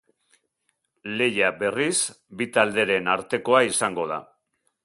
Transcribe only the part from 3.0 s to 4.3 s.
artekoa izango da.